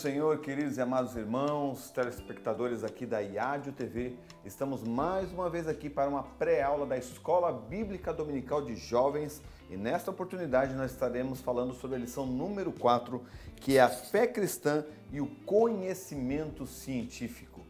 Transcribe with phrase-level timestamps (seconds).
[0.00, 4.14] Senhor, queridos e amados irmãos, telespectadores aqui da IADIO TV.
[4.46, 9.76] Estamos mais uma vez aqui para uma pré-aula da Escola Bíblica Dominical de Jovens e
[9.76, 13.22] nesta oportunidade nós estaremos falando sobre a lição número 4,
[13.56, 17.60] que é a fé cristã e o conhecimento científico.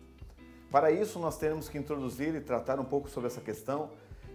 [0.71, 3.91] Para isso nós teremos que introduzir e tratar um pouco sobre essa questão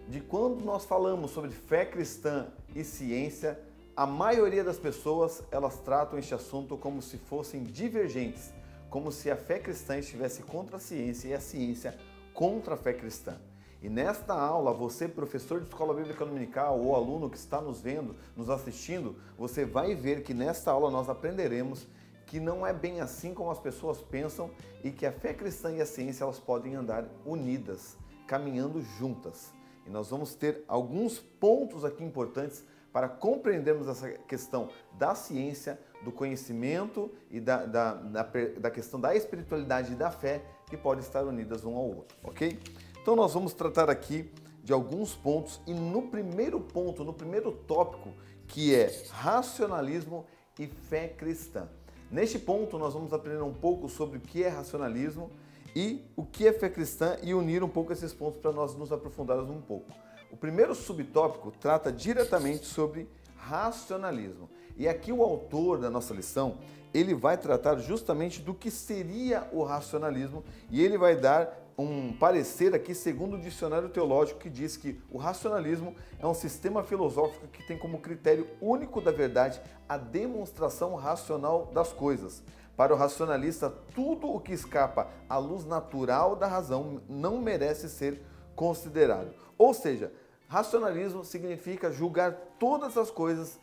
[0.09, 3.57] de quando nós falamos sobre fé cristã e ciência,
[3.95, 8.53] a maioria das pessoas, elas tratam este assunto como se fossem divergentes,
[8.89, 11.97] como se a fé cristã estivesse contra a ciência e a ciência
[12.33, 13.37] contra a fé cristã.
[13.81, 18.17] E nesta aula, você, professor de escola bíblica dominical ou aluno que está nos vendo,
[18.35, 21.87] nos assistindo, você vai ver que nesta aula nós aprenderemos
[22.25, 24.51] que não é bem assim como as pessoas pensam
[24.83, 27.95] e que a fé cristã e a ciência elas podem andar unidas,
[28.27, 29.53] caminhando juntas.
[29.85, 32.65] E nós vamos ter alguns pontos aqui importantes
[32.95, 38.23] para compreendermos essa questão da ciência, do conhecimento e da, da, da,
[38.57, 42.57] da questão da espiritualidade e da fé que podem estar unidas um ao outro, ok?
[43.01, 44.31] Então nós vamos tratar aqui
[44.63, 48.13] de alguns pontos e no primeiro ponto, no primeiro tópico,
[48.47, 50.25] que é racionalismo
[50.57, 51.67] e fé cristã.
[52.09, 55.29] Neste ponto nós vamos aprender um pouco sobre o que é racionalismo
[55.75, 58.89] e o que é fé cristã e unir um pouco esses pontos para nós nos
[58.93, 60.04] aprofundarmos um pouco.
[60.35, 64.49] O primeiro subtópico trata diretamente sobre racionalismo.
[64.75, 66.57] E aqui o autor da nossa lição,
[66.93, 72.75] ele vai tratar justamente do que seria o racionalismo e ele vai dar um parecer
[72.75, 77.65] aqui segundo o dicionário teológico que diz que o racionalismo é um sistema filosófico que
[77.65, 82.43] tem como critério único da verdade a demonstração racional das coisas.
[82.75, 88.21] Para o racionalista, tudo o que escapa à luz natural da razão não merece ser
[88.53, 89.33] considerado.
[89.57, 90.11] Ou seja,
[90.47, 93.59] Racionalismo significa julgar todas as coisas,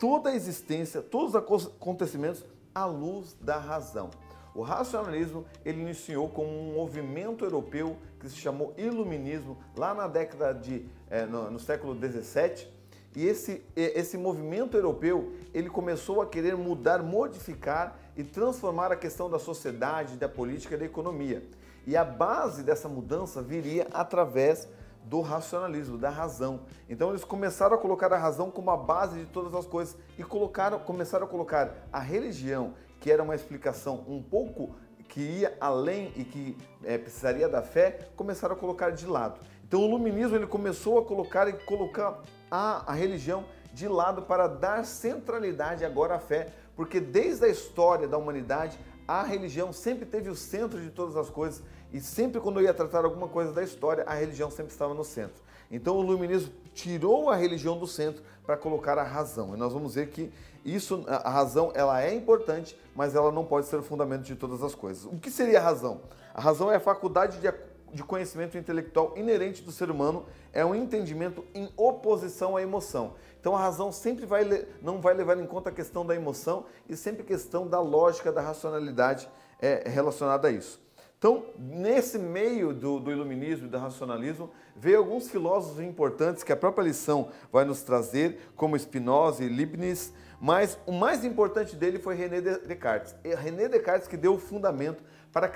[0.00, 2.44] toda a existência, todos os acontecimentos
[2.74, 4.10] à luz da razão.
[4.54, 10.52] O racionalismo ele iniciou como um movimento europeu que se chamou Iluminismo lá na década
[10.52, 12.66] de é, no, no, século 17
[13.14, 19.28] e esse esse movimento europeu ele começou a querer mudar, modificar e transformar a questão
[19.28, 21.42] da sociedade, da política e da economia.
[21.86, 24.66] E a base dessa mudança viria através
[25.06, 26.60] do racionalismo, da razão.
[26.88, 30.22] Então eles começaram a colocar a razão como a base de todas as coisas e
[30.22, 34.74] colocaram, começaram a colocar a religião, que era uma explicação um pouco
[35.08, 39.40] que ia além e que é, precisaria da fé, começaram a colocar de lado.
[39.66, 44.48] Então o iluminismo ele começou a colocar e colocar a, a religião de lado para
[44.48, 50.28] dar centralidade agora à fé, porque desde a história da humanidade a religião sempre teve
[50.28, 51.62] o centro de todas as coisas
[51.92, 55.04] e sempre quando eu ia tratar alguma coisa da história, a religião sempre estava no
[55.04, 55.42] centro.
[55.70, 59.54] Então o iluminismo tirou a religião do centro para colocar a razão.
[59.54, 60.32] E nós vamos ver que
[60.64, 64.62] isso, a razão, ela é importante, mas ela não pode ser o fundamento de todas
[64.62, 65.04] as coisas.
[65.04, 66.00] O que seria a razão?
[66.34, 67.52] A razão é a faculdade de,
[67.92, 73.14] de conhecimento intelectual inerente do ser humano, é um entendimento em oposição à emoção.
[73.40, 74.44] Então a razão sempre vai,
[74.82, 78.40] não vai levar em conta a questão da emoção e sempre questão da lógica, da
[78.40, 79.28] racionalidade
[79.60, 80.85] é, relacionada a isso.
[81.26, 86.56] Então, nesse meio do, do, iluminismo e do racionalismo, veio alguns filósofos importantes que a
[86.56, 92.14] própria lição vai nos trazer, como Spinoza e Leibniz, mas o mais importante dele foi
[92.14, 93.12] René Descartes.
[93.24, 95.50] E René Descartes que deu o fundamento para,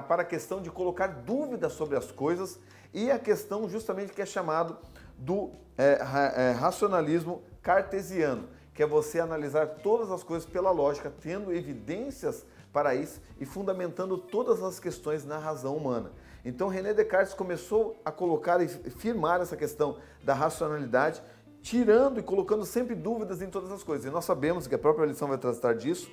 [0.00, 2.58] para a questão de colocar dúvidas sobre as coisas
[2.94, 4.78] e a questão justamente que é chamado
[5.18, 6.00] do é,
[6.36, 12.94] é, racionalismo cartesiano, que é você analisar todas as coisas pela lógica, tendo evidências para
[12.94, 16.12] isso e fundamentando todas as questões na razão humana.
[16.44, 21.22] Então René Descartes começou a colocar e firmar essa questão da racionalidade,
[21.62, 24.04] tirando e colocando sempre dúvidas em todas as coisas.
[24.04, 26.10] E nós sabemos que a própria lição vai tratar disso,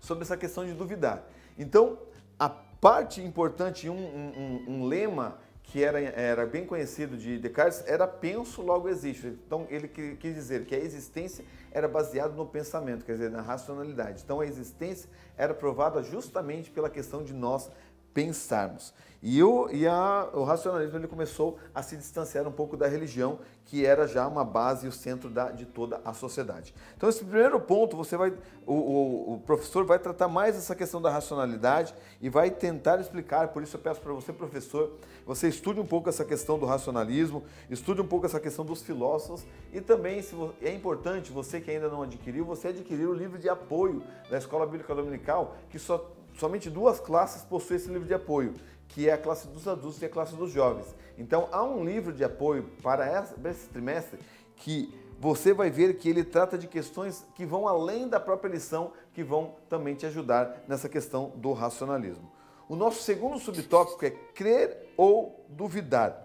[0.00, 1.24] sobre essa questão de duvidar.
[1.56, 2.00] Então,
[2.36, 8.08] a parte importante, um, um, um lema que era, era bem conhecido de Descartes, era
[8.08, 9.28] penso, logo existe.
[9.46, 14.22] Então ele quis dizer que a existência era baseada no pensamento, quer dizer, na racionalidade.
[14.24, 17.70] Então a existência era provada justamente pela questão de nós
[18.18, 18.92] pensarmos.
[19.22, 23.38] E, o, e a, o racionalismo ele começou a se distanciar um pouco da religião,
[23.64, 26.74] que era já uma base e o centro da, de toda a sociedade.
[26.96, 28.32] Então, esse primeiro ponto, você vai,
[28.66, 33.48] o, o, o, professor vai tratar mais essa questão da racionalidade e vai tentar explicar.
[33.48, 34.92] Por isso, eu peço para você, professor,
[35.24, 39.44] você estude um pouco essa questão do racionalismo, estude um pouco essa questão dos filósofos
[39.72, 43.48] e também, se é importante, você que ainda não adquiriu, você adquirir o livro de
[43.48, 48.54] apoio da Escola Bíblica Dominical, que só somente duas classes possuem esse livro de apoio,
[48.86, 50.86] que é a classe dos adultos e a classe dos jovens.
[51.18, 54.18] Então, há um livro de apoio para esse trimestre
[54.56, 58.92] que você vai ver que ele trata de questões que vão além da própria lição,
[59.12, 62.30] que vão também te ajudar nessa questão do racionalismo.
[62.68, 66.24] O nosso segundo subtópico é crer ou duvidar.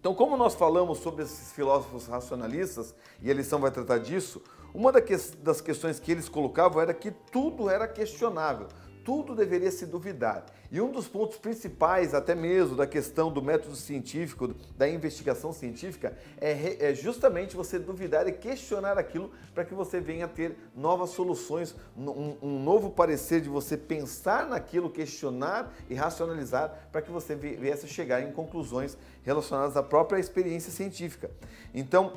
[0.00, 4.42] Então, como nós falamos sobre esses filósofos racionalistas, e a lição vai tratar disso,
[4.74, 8.66] uma das questões que eles colocavam era que tudo era questionável
[9.04, 10.46] tudo deveria se duvidar.
[10.72, 16.16] E um dos pontos principais, até mesmo da questão do método científico, da investigação científica,
[16.40, 21.76] é, é justamente você duvidar e questionar aquilo para que você venha ter novas soluções,
[21.96, 27.86] um, um, novo parecer de você pensar naquilo, questionar e racionalizar para que você viesse
[27.86, 31.30] chegar em conclusões relacionadas à própria experiência científica.
[31.72, 32.14] Então,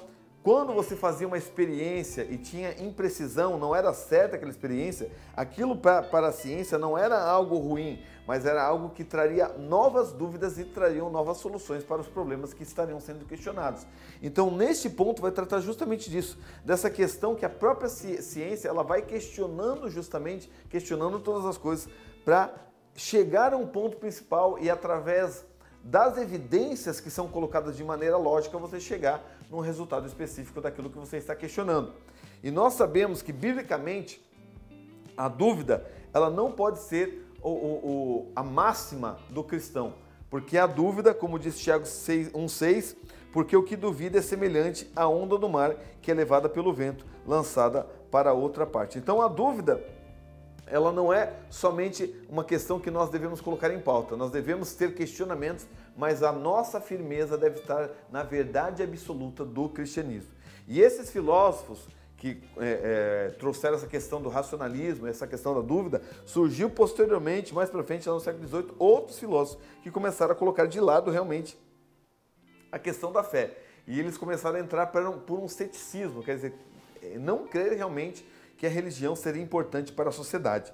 [0.48, 6.26] quando você fazia uma experiência e tinha imprecisão, não era certa aquela experiência, aquilo para
[6.26, 11.10] a ciência não era algo ruim, mas era algo que traria novas dúvidas e trariam
[11.10, 13.86] novas soluções para os problemas que estariam sendo questionados.
[14.24, 19.02] Então, neste ponto, vai tratar justamente disso, dessa questão que a própria ciência ela vai
[19.02, 21.90] questionando justamente, questionando todas as coisas
[22.24, 22.54] para
[22.96, 25.46] chegar a um ponto principal e através
[25.84, 30.98] das evidências que são colocadas de maneira lógica, você chegar num resultado específico daquilo que
[30.98, 31.94] você está questionando.
[32.44, 34.22] E nós sabemos que, biblicamente,
[35.16, 39.94] a dúvida ela não pode ser o, o, o, a máxima do cristão,
[40.30, 42.96] porque a dúvida, como diz Tiago 1,6,
[43.32, 47.06] porque o que duvida é semelhante à onda do mar que é levada pelo vento,
[47.26, 48.98] lançada para outra parte.
[48.98, 49.84] Então a dúvida
[50.66, 54.18] ela não é somente uma questão que nós devemos colocar em pauta.
[54.18, 55.66] Nós devemos ter questionamentos,
[55.98, 60.32] mas a nossa firmeza deve estar na verdade absoluta do cristianismo.
[60.68, 66.02] E esses filósofos que é, é, trouxeram essa questão do racionalismo, essa questão da dúvida,
[66.26, 70.80] surgiu posteriormente, mais para frente, no século XVIII, outros filósofos que começaram a colocar de
[70.80, 71.58] lado realmente
[72.72, 73.56] a questão da fé.
[73.86, 76.54] E eles começaram a entrar por um, por um ceticismo, quer dizer,
[77.20, 78.28] não crer realmente
[78.58, 80.74] que a religião seria importante para a sociedade.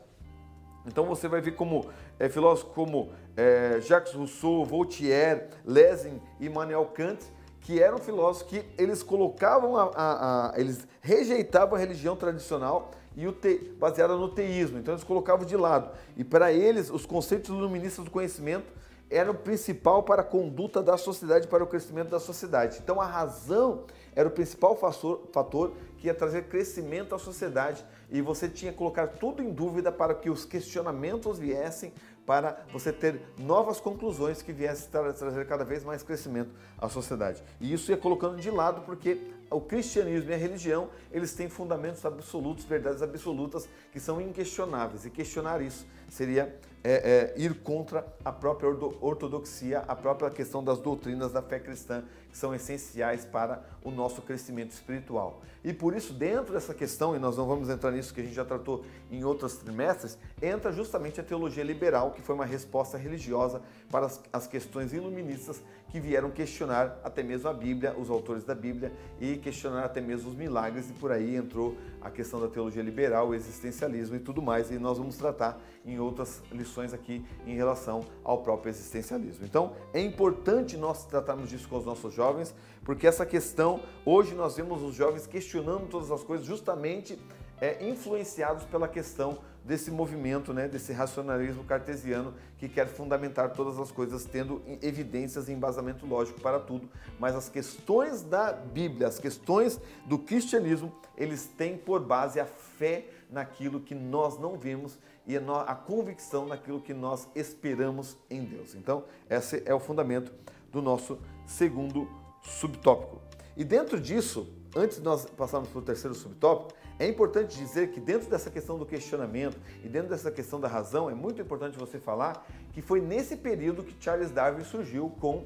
[0.86, 1.90] Então você vai ver como
[2.20, 7.24] é, filósofos como é, Jacques Rousseau, Voltaire, Lessing e Immanuel Kant,
[7.62, 13.28] que eram filósofos que eles colocavam a, a, a eles rejeitavam a religião tradicional e
[13.28, 14.78] o te, baseada no teísmo.
[14.78, 15.92] Então eles colocavam de lado.
[16.18, 18.72] E para eles os conceitos iluministas do conhecimento
[19.10, 22.80] eram o principal para a conduta da sociedade, para o crescimento da sociedade.
[22.84, 23.84] Então a razão
[24.16, 28.78] era o principal fator, fator que ia trazer crescimento à sociedade e você tinha que
[28.78, 31.92] colocar tudo em dúvida para que os questionamentos viessem
[32.26, 37.44] para você ter novas conclusões que viessem trazer cada vez mais crescimento à sociedade.
[37.60, 39.20] E isso ia colocando de lado porque
[39.54, 45.06] o cristianismo e a religião, eles têm fundamentos absolutos, verdades absolutas que são inquestionáveis.
[45.06, 50.80] E questionar isso seria é, é, ir contra a própria ortodoxia, a própria questão das
[50.80, 55.42] doutrinas da fé cristã, que são essenciais para o nosso crescimento espiritual.
[55.64, 58.36] E por isso, dentro dessa questão, e nós não vamos entrar nisso que a gente
[58.36, 63.62] já tratou em outros trimestres, entra justamente a teologia liberal, que foi uma resposta religiosa
[63.90, 65.62] para as, as questões iluministas
[65.94, 68.92] que vieram questionar até mesmo a Bíblia, os autores da Bíblia,
[69.22, 73.28] e questionar até mesmo os milagres, e por aí entrou a questão da teologia liberal,
[73.28, 78.04] o existencialismo e tudo mais, e nós vamos tratar em outras lições aqui em relação
[78.24, 79.46] ao próprio existencialismo.
[79.46, 84.56] Então, é importante nós tratarmos disso com os nossos jovens, porque essa questão, hoje nós
[84.56, 87.20] vemos os jovens questionando todas as coisas justamente
[87.62, 93.92] é, influenciados pela questão desse movimento, né, desse racionalismo cartesiano que quer fundamentar todas as
[93.92, 96.90] coisas tendo evidências e embasamento lógico para tudo,
[97.20, 103.08] mas as questões da Bíblia, as questões do cristianismo, eles têm por base a fé
[103.30, 108.76] naquilo que nós não vemos e a convicção naquilo que nós esperamos em Deus.
[108.76, 110.32] Então, esse é o fundamento
[110.72, 112.08] do nosso segundo
[112.42, 113.22] subtópico.
[113.56, 118.00] E dentro disso, antes de nós passarmos para o terceiro subtópico, é importante dizer que
[118.00, 122.00] dentro dessa questão do questionamento e dentro dessa questão da razão, é muito importante você
[122.00, 125.46] falar que foi nesse período que Charles Darwin surgiu com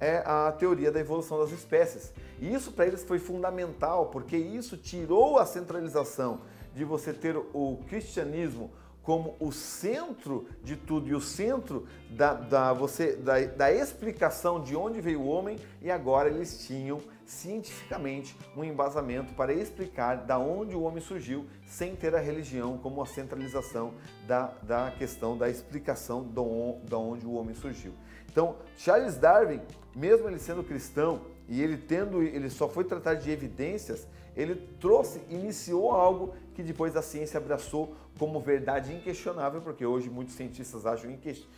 [0.00, 2.12] é, a teoria da evolução das espécies.
[2.40, 6.40] E isso para eles foi fundamental, porque isso tirou a centralização
[6.74, 8.70] de você ter o cristianismo
[9.02, 14.74] como o centro de tudo e o centro da, da, você, da, da explicação de
[14.74, 20.74] onde veio o homem, e agora eles tinham cientificamente um embasamento para explicar da onde
[20.74, 23.94] o homem surgiu, sem ter a religião como a centralização
[24.26, 27.92] da, da questão da explicação de onde o homem surgiu.
[28.30, 29.60] Então, Charles Darwin,
[29.94, 34.06] mesmo ele sendo cristão e ele tendo, ele só foi tratar de evidências,
[34.36, 40.34] ele trouxe, iniciou algo que depois a ciência abraçou como verdade inquestionável, porque hoje muitos
[40.34, 41.10] cientistas acham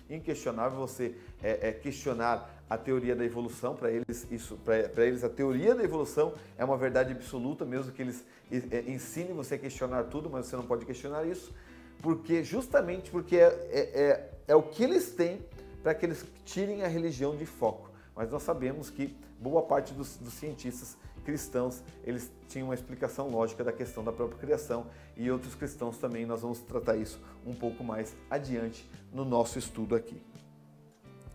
[0.08, 3.74] inquestionável você é, é, questionar a teoria da evolução.
[3.74, 8.02] Para eles, isso, para eles a teoria da evolução é uma verdade absoluta, mesmo que
[8.02, 11.52] eles é, ensinem você a questionar tudo, mas você não pode questionar isso,
[12.00, 15.40] porque justamente porque é, é, é, é o que eles têm
[15.82, 17.90] para que eles tirem a religião de foco.
[18.14, 23.62] Mas nós sabemos que boa parte dos, dos cientistas cristãos, eles tinham uma explicação lógica
[23.62, 27.82] da questão da própria criação e outros cristãos também, nós vamos tratar isso um pouco
[27.84, 30.20] mais adiante no nosso estudo aqui.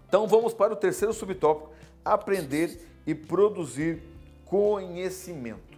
[0.07, 1.71] Então vamos para o terceiro subtópico,
[2.03, 4.01] aprender e produzir
[4.45, 5.77] conhecimento.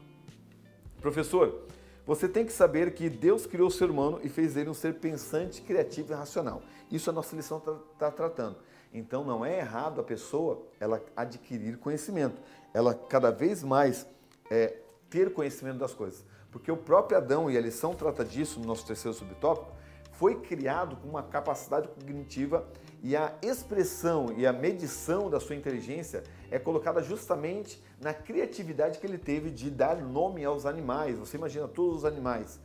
[1.00, 1.66] Professor,
[2.06, 4.96] você tem que saber que Deus criou o ser humano e fez ele um ser
[4.96, 6.62] pensante, criativo e racional.
[6.92, 8.58] Isso a nossa lição está tá tratando.
[8.98, 12.42] Então não é errado a pessoa ela adquirir conhecimento,
[12.74, 14.08] ela cada vez mais
[14.50, 14.78] é,
[15.10, 16.24] ter conhecimento das coisas.
[16.50, 19.70] Porque o próprio Adão, e a lição trata disso no nosso terceiro subtópico,
[20.14, 22.66] foi criado com uma capacidade cognitiva
[23.04, 29.06] e a expressão e a medição da sua inteligência é colocada justamente na criatividade que
[29.06, 31.18] ele teve de dar nome aos animais.
[31.18, 32.62] Você imagina todos os animais.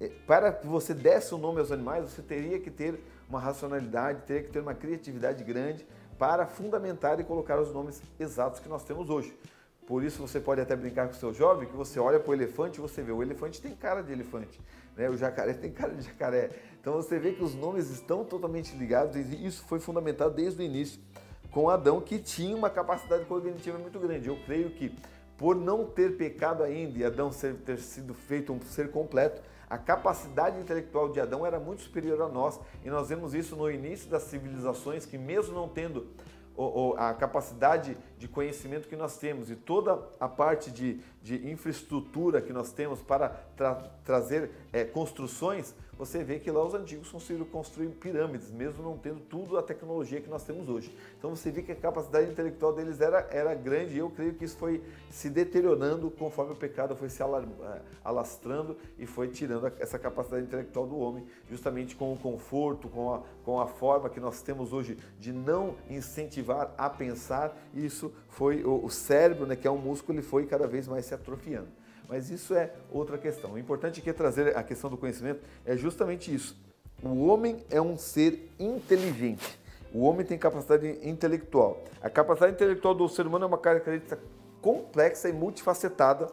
[0.00, 3.40] É, para que você desse o um nome aos animais, você teria que ter uma
[3.40, 5.86] racionalidade, teria que ter uma criatividade grande
[6.18, 9.36] para fundamentar e colocar os nomes exatos que nós temos hoje.
[9.86, 12.34] Por isso você pode até brincar com o seu jovem que você olha para o
[12.34, 14.60] elefante e você vê, o elefante tem cara de elefante,
[14.96, 15.08] né?
[15.08, 16.50] o jacaré tem cara de jacaré.
[16.80, 20.64] Então você vê que os nomes estão totalmente ligados e isso foi fundamentado desde o
[20.64, 21.00] início
[21.52, 24.28] com Adão, que tinha uma capacidade cognitiva muito grande.
[24.28, 24.92] Eu creio que
[25.38, 27.30] por não ter pecado ainda e Adão
[27.64, 32.28] ter sido feito um ser completo, a capacidade intelectual de Adão era muito superior a
[32.28, 36.06] nós, e nós vemos isso no início das civilizações, que mesmo não tendo
[36.96, 42.52] a capacidade de conhecimento que nós temos e toda a parte de, de infraestrutura que
[42.52, 47.88] nós temos para tra trazer é, construções, você vê que lá os antigos conseguiram construir
[47.88, 50.94] pirâmides, mesmo não tendo tudo a tecnologia que nós temos hoje.
[51.18, 54.44] Então você vê que a capacidade intelectual deles era, era grande e eu creio que
[54.44, 57.26] isso foi se deteriorando conforme o pecado foi se é,
[58.04, 63.22] alastrando e foi tirando essa capacidade intelectual do homem, justamente com o conforto, com a,
[63.44, 67.56] com a forma que nós temos hoje de não incentivar a pensar.
[67.74, 71.06] Isso foi o, o cérebro, né, que é um músculo, ele foi cada vez mais
[71.06, 71.68] se atrofiando.
[72.08, 73.52] Mas isso é outra questão.
[73.52, 76.56] O importante aqui é trazer a questão do conhecimento é justamente isso.
[77.02, 79.58] O homem é um ser inteligente.
[79.92, 81.82] O homem tem capacidade intelectual.
[82.00, 84.18] A capacidade intelectual do ser humano é uma característica
[84.60, 86.28] complexa e multifacetada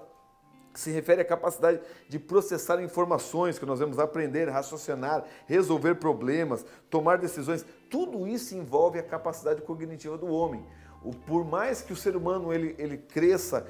[0.74, 7.20] se refere à capacidade de processar informações que nós vamos aprender, raciocinar, resolver problemas, tomar
[7.20, 7.64] decisões.
[7.92, 10.66] Tudo isso envolve a capacidade cognitiva do homem
[11.12, 13.68] por mais que o ser humano ele, ele cresça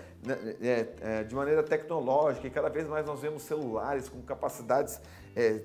[1.27, 4.99] de maneira tecnológica e cada vez mais nós vemos celulares com capacidades
[5.35, 5.61] é,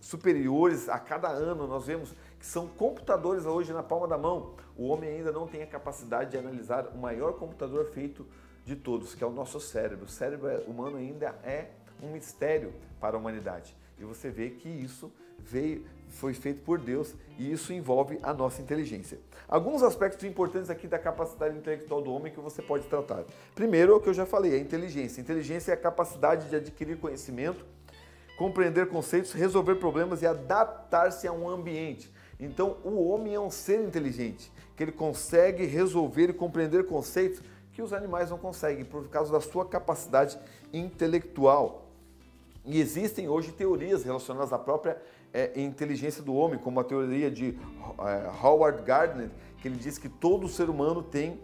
[0.00, 4.54] superiores a cada ano, nós vemos que são computadores hoje na palma da mão.
[4.76, 8.26] O homem ainda não tem a capacidade de analisar o maior computador feito
[8.64, 10.06] de todos, que é o nosso cérebro.
[10.06, 11.70] O cérebro humano ainda é
[12.02, 13.76] um mistério para a humanidade.
[13.98, 18.60] E você vê que isso veio, foi feito por Deus e isso envolve a nossa
[18.60, 19.18] inteligência.
[19.48, 23.24] Alguns aspectos importantes aqui da capacidade intelectual do homem que você pode tratar.
[23.54, 25.20] Primeiro, é o que eu já falei, a inteligência.
[25.20, 27.64] Inteligência é a capacidade de adquirir conhecimento,
[28.36, 32.12] compreender conceitos, resolver problemas e adaptar-se a um ambiente.
[32.38, 37.40] Então, o homem é um ser inteligente, que ele consegue resolver e compreender conceitos
[37.72, 40.38] que os animais não conseguem por causa da sua capacidade
[40.72, 41.81] intelectual.
[42.64, 45.00] E existem hoje teorias relacionadas à própria
[45.32, 47.58] é, inteligência do homem, como a teoria de
[47.98, 51.40] é, Howard Gardner, que ele diz que todo ser humano tem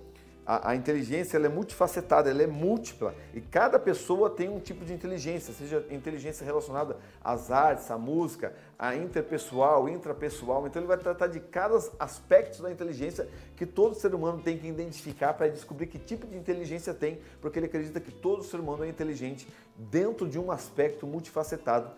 [0.49, 4.95] a, a, inteligência, é multifacetada, ela é múltipla e cada pessoa tem um tipo de
[4.95, 10.67] inteligência, seja inteligência relacionada às artes, à música, à interpessoal, intrapessoal.
[10.67, 14.67] Então ele vai tratar de cada aspecto da inteligência que todo ser humano tem que
[14.67, 18.85] identificar para descobrir que tipo de inteligência tem, porque ele acredita que todo ser humano
[18.85, 21.91] é inteligente dentro de um aspecto multifacetado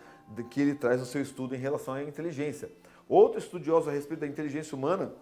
[0.49, 2.69] que ele traz no seu estudo em relação à inteligência.
[3.07, 5.13] Outro estudioso a respeito da inteligência humana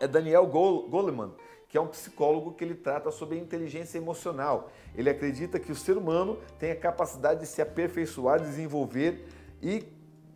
[0.00, 1.32] é Daniel Goleman,
[1.74, 4.70] que é um psicólogo que ele trata sobre a inteligência emocional.
[4.94, 9.26] Ele acredita que o ser humano tem a capacidade de se aperfeiçoar, desenvolver
[9.60, 9.84] e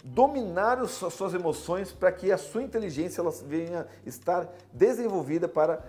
[0.05, 5.81] dominar as suas emoções para que a sua inteligência ela venha estar desenvolvida para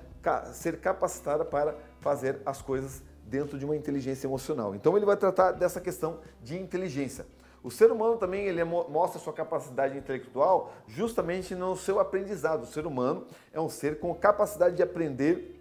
[0.54, 4.76] ser capacitada para fazer as coisas dentro de uma inteligência emocional.
[4.76, 7.26] Então ele vai tratar dessa questão de inteligência.
[7.62, 12.64] O ser humano também ele mostra sua capacidade intelectual justamente no seu aprendizado.
[12.64, 15.60] O ser humano é um ser com capacidade de aprender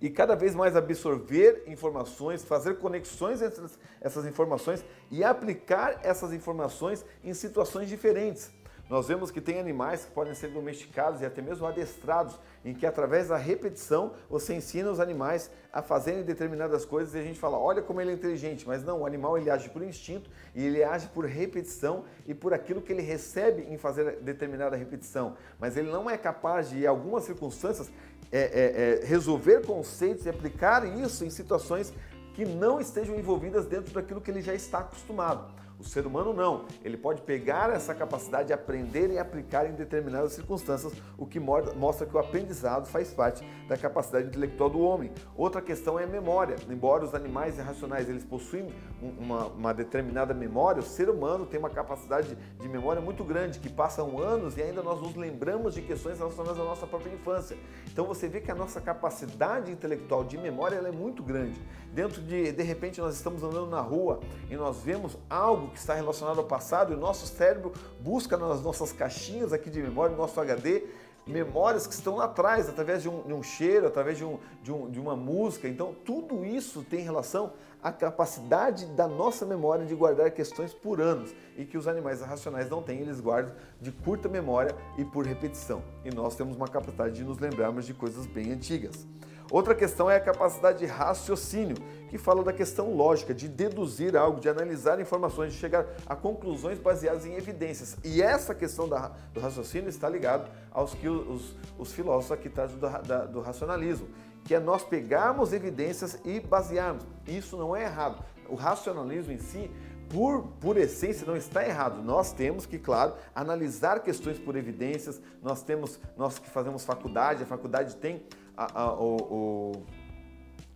[0.00, 3.64] e cada vez mais absorver informações, fazer conexões entre
[4.00, 8.50] essas informações e aplicar essas informações em situações diferentes.
[8.88, 12.86] Nós vemos que tem animais que podem ser domesticados e até mesmo adestrados, em que
[12.86, 17.58] através da repetição você ensina os animais a fazerem determinadas coisas e a gente fala,
[17.58, 20.84] olha como ele é inteligente, mas não, o animal ele age por instinto e ele
[20.84, 25.90] age por repetição e por aquilo que ele recebe em fazer determinada repetição, mas ele
[25.90, 27.90] não é capaz de, em algumas circunstâncias,
[28.30, 31.92] é, é, é, resolver conceitos e aplicar isso em situações
[32.34, 35.52] que não estejam envolvidas dentro daquilo que ele já está acostumado.
[35.78, 36.64] O ser humano não.
[36.82, 42.06] Ele pode pegar essa capacidade de aprender e aplicar em determinadas circunstâncias, o que mostra
[42.06, 45.12] que o aprendizado faz parte da capacidade intelectual do homem.
[45.36, 46.56] Outra questão é a memória.
[46.68, 51.70] Embora os animais irracionais eles possuem uma, uma determinada memória, o ser humano tem uma
[51.70, 56.18] capacidade de memória muito grande, que passam anos e ainda nós nos lembramos de questões
[56.18, 57.56] relacionadas à nossa própria infância.
[57.92, 61.60] Então você vê que a nossa capacidade intelectual de memória é muito grande.
[61.92, 65.78] Dentro de, de repente, nós estamos andando na rua e nós vemos algo algo que
[65.78, 70.14] está relacionado ao passado e o nosso cérebro busca nas nossas caixinhas aqui de memória,
[70.14, 70.84] no nosso HD,
[71.26, 74.72] memórias que estão lá atrás, através de um, de um cheiro, através de, um, de,
[74.72, 75.68] um, de uma música.
[75.68, 81.34] Então, tudo isso tem relação à capacidade da nossa memória de guardar questões por anos
[81.56, 85.82] e que os animais racionais não têm, eles guardam de curta memória e por repetição.
[86.04, 89.04] E nós temos uma capacidade de nos lembrarmos de coisas bem antigas.
[89.50, 91.76] Outra questão é a capacidade de raciocínio,
[92.08, 96.78] que fala da questão lógica, de deduzir algo, de analisar informações, de chegar a conclusões
[96.78, 97.96] baseadas em evidências.
[98.04, 102.76] E essa questão da, do raciocínio está ligada aos que os, os filósofos aqui trazem
[102.78, 104.08] do, da, do racionalismo,
[104.44, 107.04] que é nós pegarmos evidências e basearmos.
[107.26, 108.24] Isso não é errado.
[108.48, 109.70] O racionalismo em si
[110.08, 112.02] por, por essência, não está errado.
[112.02, 115.20] Nós temos que, claro, analisar questões por evidências.
[115.42, 118.22] Nós temos, nós que fazemos faculdade, a faculdade tem
[118.56, 119.82] a, a, o, o,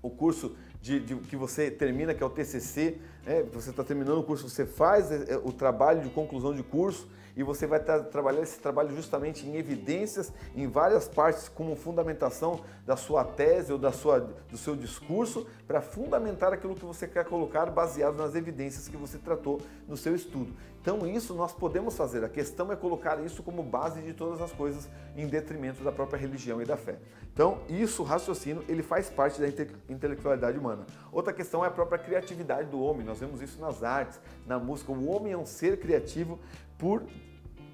[0.03, 3.43] o curso de, de, que você termina, que é o TCC, né?
[3.53, 7.09] você está terminando o curso, você faz é, é, o trabalho de conclusão de curso
[7.37, 12.61] e você vai estar trabalhando esse trabalho justamente em evidências, em várias partes, como fundamentação
[12.87, 17.25] da sua tese ou da sua, do seu discurso, para fundamentar aquilo que você quer
[17.25, 20.55] colocar baseado nas evidências que você tratou no seu estudo.
[20.81, 22.25] Então, isso nós podemos fazer.
[22.25, 26.19] A questão é colocar isso como base de todas as coisas, em detrimento da própria
[26.19, 26.97] religião e da fé.
[27.33, 29.47] Então, isso, raciocínio, ele faz parte da
[29.89, 30.87] intelectualidade humana.
[31.13, 33.05] Outra questão é a própria criatividade do homem.
[33.05, 34.91] Nós vemos isso nas artes, na música.
[34.91, 36.39] O homem é um ser criativo
[36.81, 37.05] por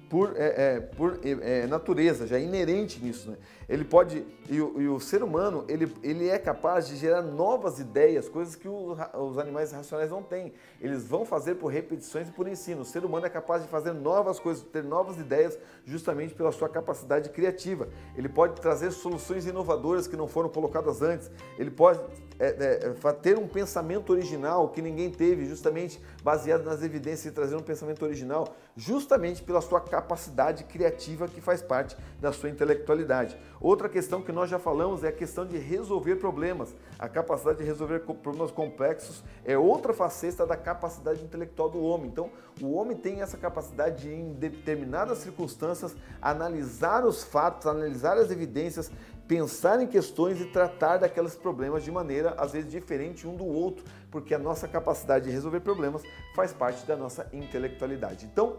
[0.09, 3.31] por, é, é, por é, é, natureza, já é inerente nisso.
[3.31, 3.37] Né?
[3.67, 7.79] Ele pode, e o, e o, ser humano, ele, ele é capaz de gerar novas
[7.79, 10.53] ideias, coisas que o, os animais racionais não têm.
[10.79, 12.81] Eles vão fazer por repetições e por ensino.
[12.81, 16.69] O ser humano é capaz de fazer novas coisas, ter novas ideias, justamente pela sua
[16.69, 17.89] capacidade criativa.
[18.15, 21.29] Ele pode trazer soluções inovadoras que não foram colocadas antes.
[21.59, 21.99] Ele pode
[22.39, 27.55] é, é, ter um pensamento original que ninguém teve, justamente baseado nas evidências e trazer
[27.55, 33.35] um pensamento original, justamente pela sua capacidade criativa que faz parte da sua intelectualidade.
[33.59, 36.75] Outra questão que nós já falamos é a questão de resolver problemas.
[36.99, 42.07] A capacidade de resolver problemas complexos é outra faceta da capacidade intelectual do homem.
[42.07, 42.29] Então,
[42.61, 48.91] o homem tem essa capacidade de, em determinadas circunstâncias, analisar os fatos, analisar as evidências,
[49.27, 53.83] pensar em questões e tratar daqueles problemas de maneira, às vezes, diferente um do outro,
[54.09, 56.01] porque a nossa capacidade de resolver problemas
[56.33, 58.25] faz parte da nossa intelectualidade.
[58.25, 58.57] Então,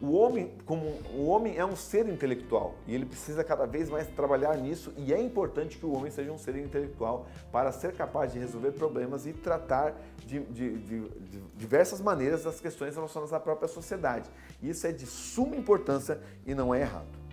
[0.00, 4.06] o homem, como o homem é um ser intelectual e ele precisa cada vez mais
[4.08, 8.30] trabalhar nisso e é importante que o homem seja um ser intelectual para ser capaz
[8.30, 9.94] de resolver problemas e tratar
[10.26, 14.28] de, de, de, de diversas maneiras as questões relacionadas à própria sociedade.
[14.62, 17.25] Isso é de suma importância e não é errado.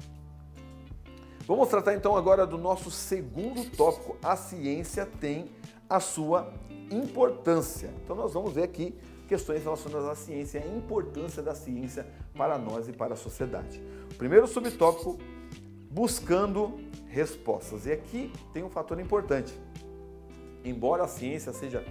[1.45, 4.17] Vamos tratar então agora do nosso segundo tópico.
[4.23, 5.51] A ciência tem
[5.89, 6.53] a sua
[6.89, 7.93] importância.
[8.03, 8.95] Então nós vamos ver aqui
[9.27, 13.81] questões relacionadas à ciência a importância da ciência para nós e para a sociedade.
[14.11, 15.17] O primeiro subtópico,
[15.89, 16.79] buscando
[17.09, 17.85] respostas.
[17.87, 19.53] E aqui tem um fator importante.
[20.63, 21.83] Embora a ciência seja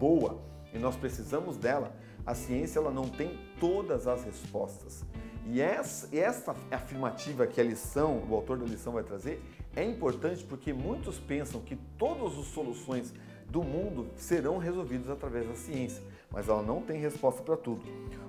[0.00, 0.40] boa
[0.74, 1.94] e nós precisamos dela,
[2.26, 5.04] a ciência ela não tem todas as respostas.
[5.46, 9.40] E essa, afirmativa que a lição, o autor da lição vai trazer,
[9.74, 13.14] é importante porque muitos pensam que todas as soluções
[13.48, 17.82] do mundo serão resolvidas através da ciência mas ela não tem resposta para tudo.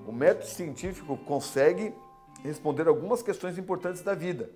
[0.08, 1.94] O método científico consegue
[2.44, 4.50] responder algumas questões importantes da vida,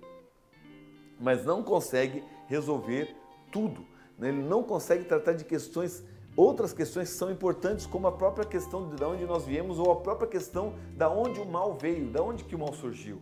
[1.20, 3.14] mas não consegue resolver
[3.50, 3.84] tudo.
[4.18, 4.28] Né?
[4.28, 6.02] Ele não consegue tratar de questões
[6.36, 9.96] outras questões que são importantes, como a própria questão de onde nós viemos ou a
[9.96, 13.18] própria questão da onde o mal veio, da onde que o mal surgiu.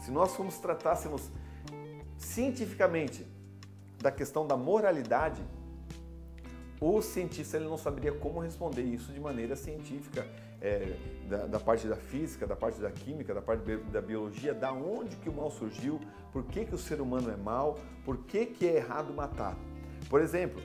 [0.00, 1.30] Se nós formos tratássemos
[2.18, 3.26] cientificamente
[3.98, 5.42] da questão da moralidade,
[6.80, 10.26] o cientista ele não saberia como responder isso de maneira científica,
[10.62, 10.96] é,
[11.28, 15.16] da, da, parte da física, da parte da química, da parte da biologia, da onde
[15.16, 16.00] que o mal surgiu,
[16.32, 19.56] por que, que o ser humano é mal, por que, que é errado matar.
[20.08, 20.62] Por exemplo,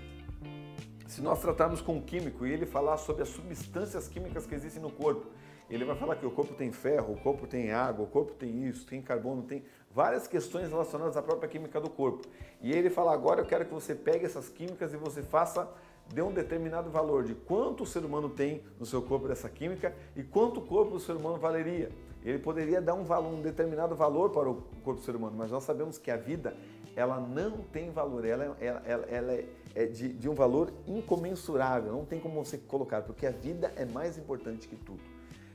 [1.08, 4.82] se nós tratarmos com um químico e ele falar sobre as substâncias químicas que existem
[4.82, 5.28] no corpo,
[5.70, 8.68] ele vai falar que o corpo tem ferro, o corpo tem água, o corpo tem
[8.68, 12.28] isso, tem carbono, tem várias questões relacionadas à própria química do corpo.
[12.62, 15.68] E ele fala: agora eu quero que você pegue essas químicas e você faça
[16.13, 19.96] dê um determinado valor de quanto o ser humano tem no seu corpo dessa química
[20.15, 21.91] e quanto o corpo do ser humano valeria.
[22.24, 25.52] Ele poderia dar um, valor, um determinado valor para o corpo do ser humano, mas
[25.52, 26.56] nós sabemos que a vida
[26.96, 31.91] ela não tem valor, ela, ela, ela, ela é, é de, de, um valor incomensurável,
[31.91, 35.01] não tem como você colocar, porque a vida é mais importante que tudo.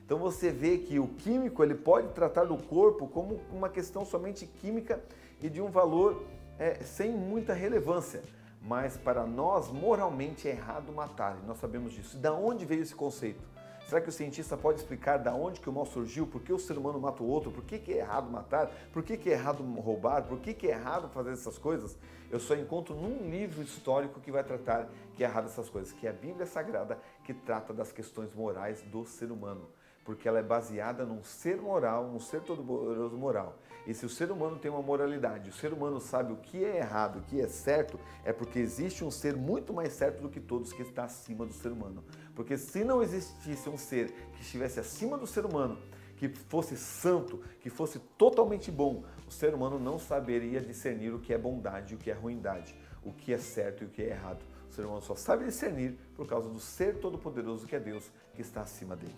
[0.05, 4.45] Então você vê que o químico ele pode tratar do corpo como uma questão somente
[4.45, 5.01] química
[5.41, 6.23] e de um valor
[6.59, 8.21] é, sem muita relevância
[8.61, 12.17] mas para nós moralmente é errado matar, e nós sabemos disso.
[12.17, 13.41] Da onde veio esse conceito?
[13.87, 16.25] Será que o cientista pode explicar da onde que o mal surgiu?
[16.25, 17.51] Por que o ser humano mata o outro?
[17.51, 18.71] Por que, que é errado matar?
[18.93, 20.23] Por que, que é errado roubar?
[20.23, 21.97] Por que, que é errado fazer essas coisas?
[22.31, 26.07] Eu só encontro num livro histórico que vai tratar que é errado essas coisas, que
[26.07, 29.67] é a Bíblia Sagrada, que trata das questões morais do ser humano
[30.03, 33.57] porque ela é baseada num ser moral, num ser todo-poderoso moral.
[33.85, 36.77] E se o ser humano tem uma moralidade, o ser humano sabe o que é
[36.77, 40.39] errado, o que é certo, é porque existe um ser muito mais certo do que
[40.39, 42.03] todos que está acima do ser humano.
[42.35, 45.77] Porque se não existisse um ser que estivesse acima do ser humano,
[46.17, 51.33] que fosse santo, que fosse totalmente bom, o ser humano não saberia discernir o que
[51.33, 54.09] é bondade e o que é ruindade, o que é certo e o que é
[54.09, 54.43] errado.
[54.69, 58.41] O ser humano só sabe discernir por causa do ser todo-poderoso que é Deus que
[58.41, 59.15] está acima dele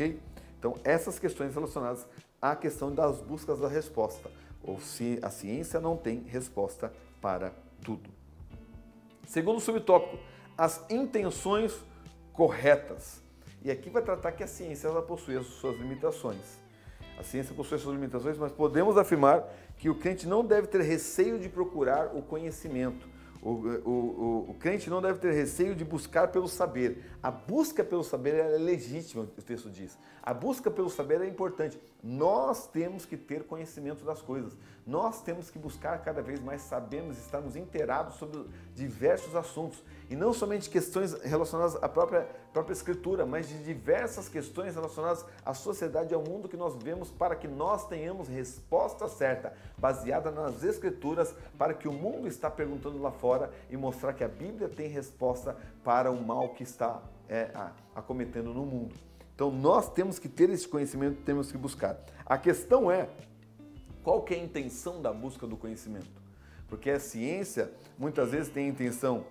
[0.00, 0.20] ok?
[0.58, 2.06] Então, essas questões relacionadas
[2.40, 4.30] à questão das buscas da resposta,
[4.62, 8.10] ou se a ciência não tem resposta para tudo.
[9.26, 10.18] Segundo subtópico,
[10.56, 11.78] as intenções
[12.32, 13.22] corretas.
[13.62, 16.58] E aqui vai tratar que a ciência ela possui as suas limitações.
[17.20, 20.80] A ciência possui as suas limitações, mas podemos afirmar que o crente não deve ter
[20.80, 23.06] receio de procurar o conhecimento
[23.42, 27.10] o, o, o, crente não deve ter receio de buscar pelo saber.
[27.22, 29.98] A busca pelo saber é legítima, o texto diz.
[30.22, 31.80] A busca pelo saber é importante.
[32.02, 34.54] Nós temos que ter conhecimento das coisas.
[34.90, 39.80] Nós temos que buscar cada vez mais sabermos, estarmos inteirados sobre diversos assuntos.
[40.10, 45.54] E não somente questões relacionadas à própria, própria escritura, mas de diversas questões relacionadas à
[45.54, 50.64] sociedade e ao mundo que nós vivemos para que nós tenhamos resposta certa, baseada nas
[50.64, 54.88] escrituras, para que o mundo está perguntando lá fora e mostrar que a Bíblia tem
[54.88, 57.48] resposta para o mal que está é,
[57.94, 58.96] acometendo no mundo.
[59.36, 61.96] Então nós temos que ter esse conhecimento, temos que buscar.
[62.26, 63.08] A questão é
[64.02, 66.10] qual que é a intenção da busca do conhecimento?
[66.68, 69.24] Porque a ciência muitas vezes tem a intenção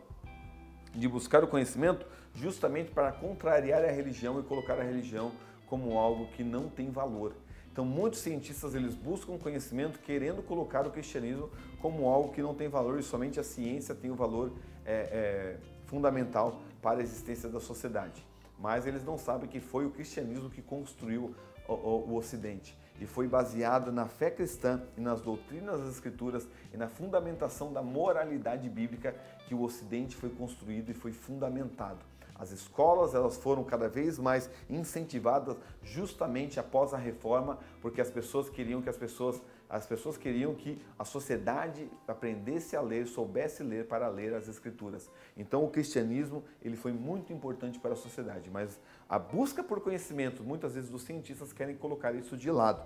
[0.94, 2.06] de buscar o conhecimento
[2.36, 5.32] justamente para contrariar a religião e colocar a religião
[5.68, 7.34] como algo que não tem valor.
[7.72, 11.50] Então, muitos cientistas eles buscam conhecimento querendo colocar o cristianismo
[11.82, 14.52] como algo que não tem valor e somente a ciência tem o valor
[14.86, 18.28] é, é, fundamental para a existência da sociedade
[18.60, 21.34] mas eles não sabem que foi o cristianismo que construiu
[21.68, 26.48] o, o, o Ocidente e foi baseado na fé cristã e nas doutrinas das Escrituras
[26.74, 29.16] e na fundamentação da moralidade bíblica
[29.48, 32.00] que o Ocidente foi construído e foi fundamentado.
[32.36, 38.50] As escolas elas foram cada vez mais incentivadas justamente após a reforma, porque as pessoas
[38.50, 43.88] queriam que as pessoas as pessoas queriam que a sociedade aprendesse a ler, soubesse ler
[43.88, 45.10] para ler as escrituras.
[45.38, 50.44] Então o cristianismo ele foi muito importante para a sociedade, mas a busca por conhecimento,
[50.44, 52.82] muitas vezes os cientistas querem colocar isso de lado.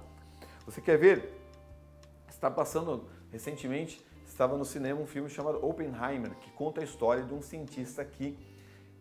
[0.66, 1.42] Você quer ver?
[2.28, 7.34] Está passando recentemente, estava no cinema um filme chamado Oppenheimer, que conta a história de
[7.34, 8.38] um cientista que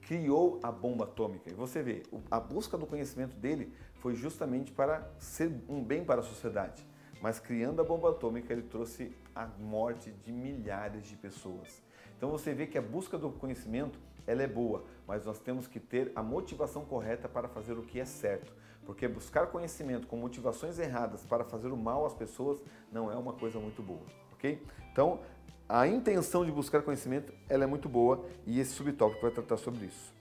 [0.03, 1.51] criou a bomba atômica.
[1.51, 6.21] E você vê, a busca do conhecimento dele foi justamente para ser um bem para
[6.21, 6.92] a sociedade.
[7.23, 11.81] Mas criando a bomba atômica, ele trouxe a morte de milhares de pessoas.
[12.17, 15.79] Então você vê que a busca do conhecimento ela é boa, mas nós temos que
[15.79, 18.53] ter a motivação correta para fazer o que é certo.
[18.85, 23.33] Porque buscar conhecimento com motivações erradas para fazer o mal às pessoas não é uma
[23.33, 24.61] coisa muito boa, ok?
[24.91, 25.21] Então,
[25.69, 29.87] a intenção de buscar conhecimento ela é muito boa e esse subtópico vai tratar sobre
[29.87, 30.13] isso.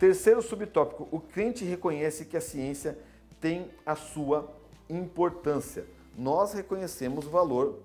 [0.00, 2.98] Terceiro subtópico, o crente reconhece que a ciência
[3.40, 4.52] tem a sua
[4.88, 5.86] importância
[6.18, 7.78] nós reconhecemos o valor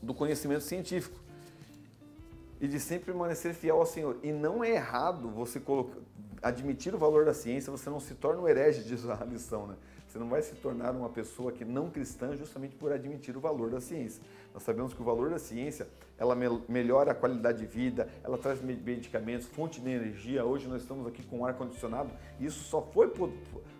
[0.00, 1.20] do conhecimento científico.
[2.60, 4.20] e de sempre permanecer fiel ao Senhor.
[4.22, 5.98] E não é errado você colocar,
[6.40, 9.74] admitir o valor da ciência, você não se torna um herege, diz a lição, né?
[10.06, 13.68] Você não vai se tornar uma pessoa que não cristã justamente por admitir o valor
[13.68, 14.22] da ciência.
[14.54, 15.88] Nós sabemos que o valor da ciência,
[16.22, 16.36] ela
[16.68, 20.44] melhora a qualidade de vida, ela traz medicamentos, fonte de energia.
[20.44, 22.12] Hoje nós estamos aqui com ar condicionado.
[22.38, 23.08] Isso só foi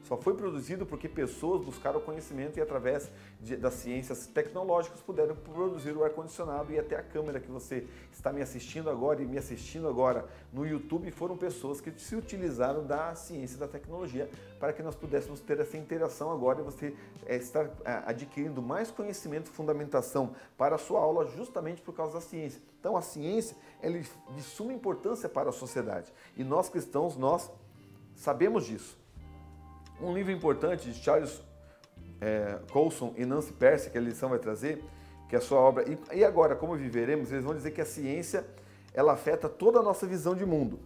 [0.02, 5.96] só foi produzido porque pessoas buscaram conhecimento e através de, das ciências tecnológicas puderam produzir
[5.96, 9.88] o ar-condicionado e até a câmera que você está me assistindo agora e me assistindo
[9.88, 14.28] agora no YouTube foram pessoas que se utilizaram da ciência da tecnologia
[14.58, 18.90] para que nós pudéssemos ter essa interação agora e você é, estar é, adquirindo mais
[18.90, 22.62] conhecimento, fundamentação para a sua aula justamente por causa da ciência.
[22.80, 27.50] Então a ciência é de suma importância para a sociedade e nós cristãos, nós
[28.16, 28.98] sabemos disso.
[30.00, 31.40] Um livro importante de Charles
[32.20, 34.82] é, Colson e Nancy Percy, que a lição vai trazer,
[35.28, 35.84] que é a sua obra.
[35.88, 38.44] E, e agora, como viveremos, eles vão dizer que a ciência
[38.94, 40.80] ela afeta toda a nossa visão de mundo.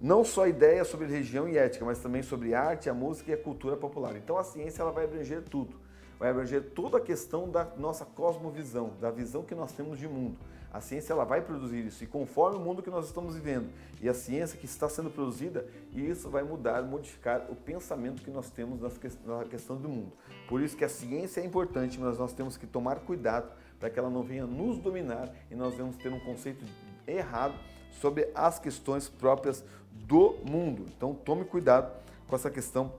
[0.00, 3.38] Não só ideias sobre religião e ética, mas também sobre arte, a música e a
[3.38, 4.16] cultura popular.
[4.16, 5.74] Então a ciência ela vai abranger tudo.
[6.18, 10.36] Vai abranger toda a questão da nossa cosmovisão, da visão que nós temos de mundo.
[10.72, 13.70] A ciência ela vai produzir isso e conforme o mundo que nós estamos vivendo
[14.02, 18.50] e a ciência que está sendo produzida, isso vai mudar, modificar o pensamento que nós
[18.50, 20.12] temos na questão do mundo.
[20.46, 23.50] Por isso que a ciência é importante, mas nós temos que tomar cuidado
[23.80, 26.64] para que ela não venha nos dominar e nós vamos ter um conceito
[27.06, 27.58] errado
[27.92, 30.84] sobre as questões próprias do mundo.
[30.96, 31.90] Então tome cuidado
[32.26, 32.92] com essa questão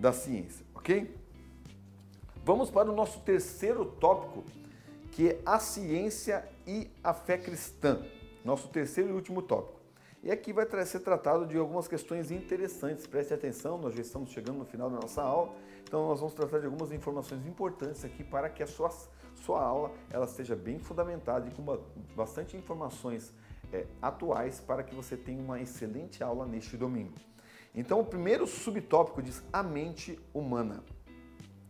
[0.00, 1.16] da ciência, ok?
[2.44, 4.44] Vamos para o nosso terceiro tópico
[5.12, 8.04] que é a ciência e a fé cristã,
[8.44, 9.80] nosso terceiro e último tópico.
[10.22, 14.58] E aqui vai ser tratado de algumas questões interessantes, preste atenção, nós já estamos chegando
[14.58, 18.48] no final da nossa aula, então nós vamos tratar de algumas informações importantes aqui para
[18.48, 18.90] que a sua,
[19.34, 21.64] sua aula ela seja bem fundamentada e com
[22.14, 23.34] bastante informações
[23.72, 27.14] é, atuais para que você tenha uma excelente aula neste domingo.
[27.74, 30.84] Então o primeiro subtópico diz a mente humana.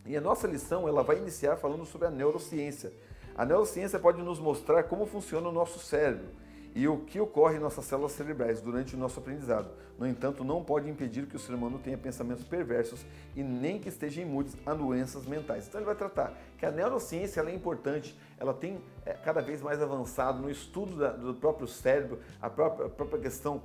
[0.05, 2.93] E a nossa lição ela vai iniciar falando sobre a neurociência,
[3.35, 6.27] a neurociência pode nos mostrar como funciona o nosso cérebro
[6.75, 9.69] e o que ocorre em nossas células cerebrais durante o nosso aprendizado.
[9.97, 13.89] No entanto, não pode impedir que o ser humano tenha pensamentos perversos e nem que
[13.89, 15.67] esteja imune a doenças mentais.
[15.67, 19.81] Então ele vai tratar que a neurociência é importante, ela tem é, cada vez mais
[19.81, 23.61] avançado no estudo da, do próprio cérebro, a própria, a própria questão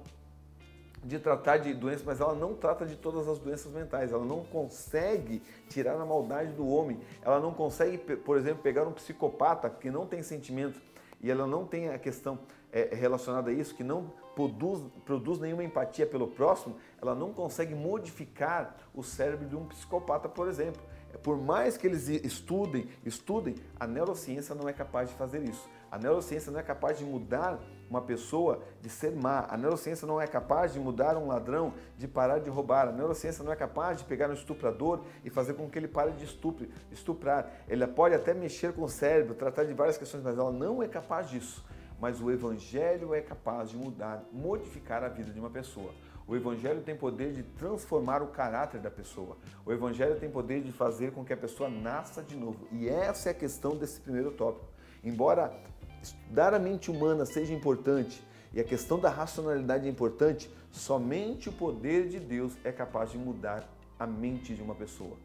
[1.04, 4.12] de tratar de doenças, mas ela não trata de todas as doenças mentais.
[4.12, 6.98] Ela não consegue tirar a maldade do homem.
[7.22, 10.80] Ela não consegue, por exemplo, pegar um psicopata que não tem sentimento
[11.20, 12.38] e ela não tem a questão
[12.72, 17.74] é, relacionada a isso, que não produz, produz nenhuma empatia pelo próximo, ela não consegue
[17.74, 20.80] modificar o cérebro de um psicopata, por exemplo.
[21.22, 25.68] Por mais que eles estudem, estudem, a neurociência não é capaz de fazer isso.
[25.90, 29.46] A neurociência não é capaz de mudar uma pessoa de ser má.
[29.48, 32.88] A neurociência não é capaz de mudar um ladrão de parar de roubar.
[32.88, 36.12] A neurociência não é capaz de pegar um estuprador e fazer com que ele pare
[36.12, 37.50] de estupre, estuprar.
[37.68, 40.88] Ela pode até mexer com o cérebro, tratar de várias questões, mas ela não é
[40.88, 41.64] capaz disso.
[42.00, 45.92] Mas o evangelho é capaz de mudar, modificar a vida de uma pessoa.
[46.28, 49.38] O Evangelho tem poder de transformar o caráter da pessoa.
[49.64, 52.68] O Evangelho tem poder de fazer com que a pessoa nasça de novo.
[52.70, 54.66] E essa é a questão desse primeiro tópico.
[55.02, 55.58] Embora
[56.02, 61.52] estudar a mente humana seja importante e a questão da racionalidade é importante, somente o
[61.52, 65.16] poder de Deus é capaz de mudar a mente de uma pessoa.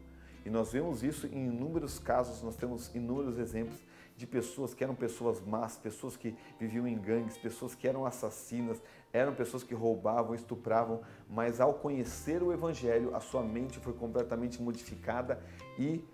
[0.44, 3.80] E nós vemos isso em inúmeros casos, nós temos inúmeros exemplos
[4.16, 8.80] de pessoas que eram pessoas más, pessoas que viviam em gangues, pessoas que eram assassinas,
[9.12, 14.62] eram pessoas que roubavam, estupravam, mas ao conhecer o Evangelho, a sua mente foi completamente
[14.62, 15.42] modificada
[15.78, 16.04] e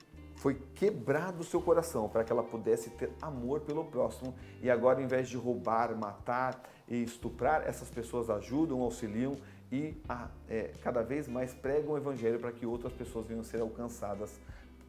[0.40, 4.98] foi quebrado o seu coração para que ela pudesse ter amor pelo próximo e agora,
[4.98, 9.36] ao invés de roubar, matar e estuprar, essas pessoas ajudam, auxiliam
[9.70, 13.60] e a, é, cada vez mais pregam o Evangelho para que outras pessoas venham ser
[13.60, 14.40] alcançadas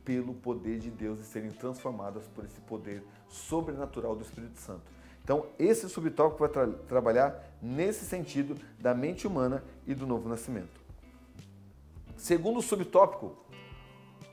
[0.06, 4.84] pelo poder de Deus e serem transformadas por esse poder sobrenatural do Espírito Santo.
[5.22, 10.80] Então, esse subtópico vai tra trabalhar nesse sentido da mente humana e do novo nascimento.
[12.16, 13.36] Segundo subtópico,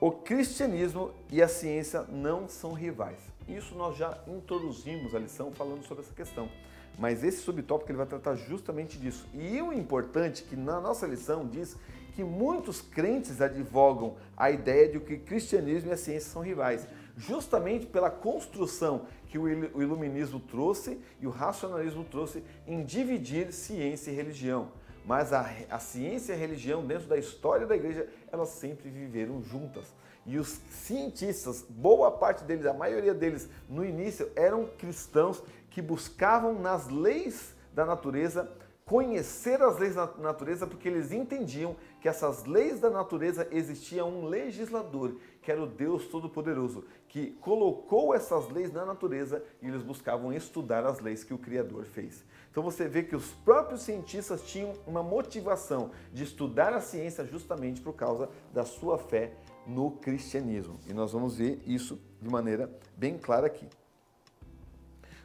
[0.01, 3.19] o cristianismo e a ciência não são rivais.
[3.49, 6.49] Isso nós já introduzimos a lição falando sobre essa questão.
[6.97, 9.27] Mas esse subtópico ele vai tratar justamente disso.
[9.35, 11.77] E o importante é que na nossa lição diz
[12.15, 17.87] que muitos crentes advogam a ideia de que cristianismo e a ciência são rivais, justamente
[17.87, 24.69] pela construção que o iluminismo trouxe e o racionalismo trouxe em dividir ciência e religião.
[25.09, 29.43] Mas a, a ciência e a religião, dentro da história da igreja, elas sempre viveram
[29.43, 29.87] juntas.
[30.27, 36.61] E os cientistas, boa parte deles, a maioria deles, no início, eram cristãos que buscavam
[36.61, 38.53] nas leis da natureza,
[38.85, 44.27] conhecer as leis da natureza, porque eles entendiam que essas leis da natureza existia um
[44.27, 50.35] legislador, que era o Deus Todo-Poderoso, que colocou essas leis na natureza e eles buscavam
[50.35, 52.23] estudar as leis que o Criador fez.
[52.51, 57.81] Então você vê que os próprios cientistas tinham uma motivação de estudar a ciência justamente
[57.81, 59.33] por causa da sua fé
[59.67, 60.79] no cristianismo.
[60.87, 63.69] E nós vamos ver isso de maneira bem clara aqui.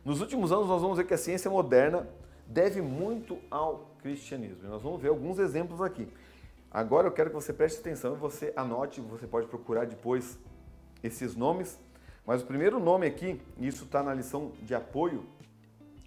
[0.03, 2.07] Nos últimos anos, nós vamos ver que a ciência moderna
[2.45, 4.65] deve muito ao cristianismo.
[4.65, 6.07] E nós vamos ver alguns exemplos aqui.
[6.69, 10.37] Agora eu quero que você preste atenção e você anote, você pode procurar depois
[11.01, 11.79] esses nomes.
[12.25, 15.25] Mas o primeiro nome aqui, e isso está na lição de apoio,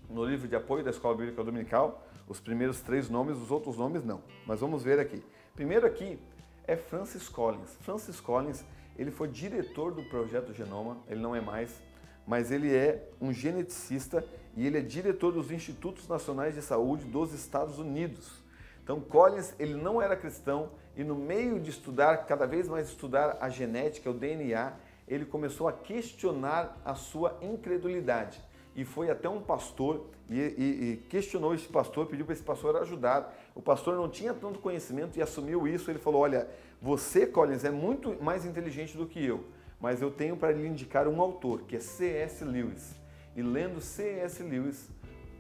[0.09, 4.05] no livro de apoio da Escola Bíblica Dominical, os primeiros três nomes, os outros nomes
[4.05, 4.23] não.
[4.47, 5.23] Mas vamos ver aqui.
[5.55, 6.19] Primeiro aqui
[6.67, 7.77] é Francis Collins.
[7.83, 8.65] Francis Collins,
[8.99, 11.83] ele foi diretor do projeto Genoma, ele não é mais,
[12.27, 14.25] mas ele é um geneticista
[14.57, 18.43] e ele é diretor dos Institutos Nacionais de Saúde dos Estados Unidos.
[18.83, 23.39] Então Collins, ele não era cristão e no meio de estudar, cada vez mais estudar
[23.41, 24.73] a genética, o DNA,
[25.07, 28.41] ele começou a questionar a sua incredulidade.
[28.77, 32.77] E foi até um pastor e, e, e questionou esse pastor, pediu para esse pastor
[32.77, 33.35] ajudar.
[33.55, 35.91] O pastor não tinha tanto conhecimento e assumiu isso.
[35.91, 36.47] Ele falou: Olha,
[36.81, 39.45] você, Collins, é muito mais inteligente do que eu,
[39.81, 42.45] mas eu tenho para lhe indicar um autor, que é C.S.
[42.45, 42.95] Lewis.
[43.35, 44.43] E lendo C.S.
[44.43, 44.91] Lewis,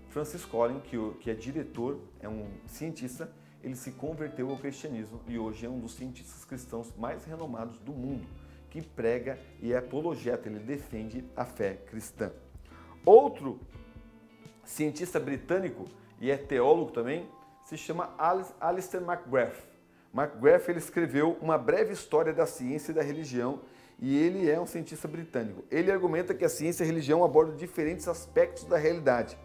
[0.08, 3.30] Francis Collins, que, que é diretor, é um cientista,
[3.62, 7.92] ele se converteu ao cristianismo e hoje é um dos cientistas cristãos mais renomados do
[7.92, 8.26] mundo,
[8.70, 12.32] que prega e é apologeta, ele defende a fé cristã.
[13.06, 13.60] Outro
[14.64, 15.84] cientista britânico
[16.20, 17.28] e é teólogo também,
[17.64, 18.12] se chama
[18.60, 19.56] Alistair McGrath.
[20.12, 23.60] McGrath ele escreveu uma breve história da ciência e da religião
[24.00, 25.64] e ele é um cientista britânico.
[25.70, 29.38] Ele argumenta que a ciência e a religião abordam diferentes aspectos da realidade,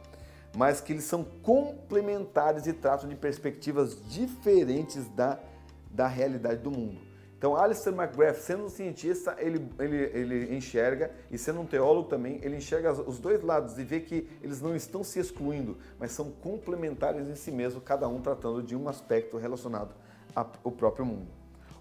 [0.57, 5.39] mas que eles são complementares e tratam de perspectivas diferentes da,
[5.91, 7.10] da realidade do mundo.
[7.41, 12.39] Então, Alistair McGrath, sendo um cientista, ele, ele, ele enxerga, e sendo um teólogo também,
[12.43, 16.29] ele enxerga os dois lados e vê que eles não estão se excluindo, mas são
[16.29, 19.95] complementares em si mesmo, cada um tratando de um aspecto relacionado
[20.35, 21.29] ao próprio mundo.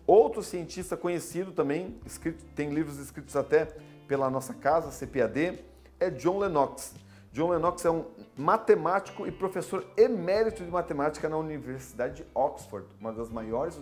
[0.07, 3.67] Outro cientista conhecido também, escrito, tem livros escritos até
[4.09, 5.63] pela nossa casa, CPAD,
[6.01, 6.95] é John Lennox.
[7.35, 8.07] John Lennox é um
[8.41, 13.79] matemático e professor emérito de matemática na Universidade de Oxford, uma das maiores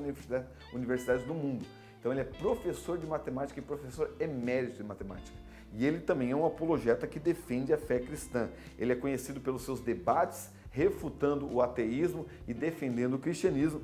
[0.72, 1.64] universidades do mundo.
[2.00, 5.36] Então ele é professor de matemática e professor emérito de matemática.
[5.72, 8.48] E ele também é um apologeta que defende a fé cristã.
[8.76, 13.82] Ele é conhecido pelos seus debates refutando o ateísmo e defendendo o cristianismo.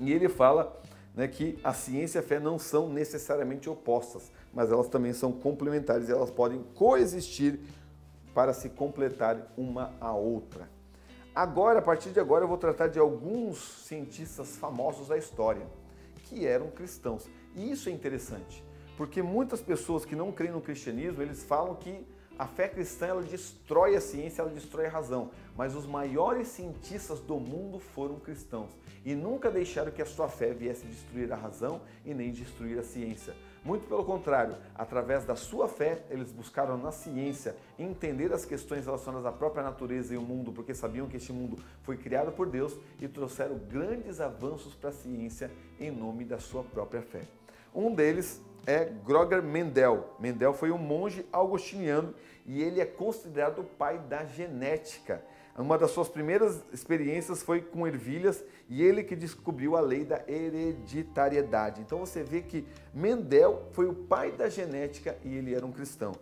[0.00, 0.80] E ele fala
[1.14, 5.30] né, que a ciência e a fé não são necessariamente opostas, mas elas também são
[5.30, 7.60] complementares e elas podem coexistir
[8.34, 10.68] para se completar uma a outra.
[11.34, 15.66] Agora, a partir de agora, eu vou tratar de alguns cientistas famosos da história
[16.24, 17.28] que eram cristãos.
[17.54, 18.64] E isso é interessante,
[18.96, 22.06] porque muitas pessoas que não creem no cristianismo, eles falam que
[22.40, 25.30] a fé cristã ela destrói a ciência, ela destrói a razão.
[25.54, 28.70] Mas os maiores cientistas do mundo foram cristãos
[29.04, 32.82] e nunca deixaram que a sua fé viesse destruir a razão e nem destruir a
[32.82, 33.34] ciência.
[33.62, 39.26] Muito pelo contrário, através da sua fé, eles buscaram na ciência entender as questões relacionadas
[39.26, 42.78] à própria natureza e o mundo, porque sabiam que este mundo foi criado por Deus
[42.98, 47.20] e trouxeram grandes avanços para a ciência em nome da sua própria fé.
[47.74, 50.14] Um deles é Groger Mendel.
[50.18, 52.14] Mendel foi um monge augustiniano
[52.46, 55.22] e ele é considerado o pai da genética.
[55.56, 60.22] Uma das suas primeiras experiências foi com ervilhas e ele que descobriu a lei da
[60.26, 61.80] hereditariedade.
[61.80, 66.12] Então você vê que Mendel foi o pai da genética e ele era um cristão.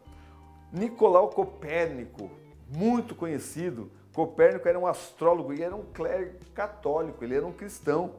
[0.73, 2.31] Nicolau Copérnico,
[2.69, 8.17] muito conhecido, Copérnico era um astrólogo e era um clérigo católico, ele era um cristão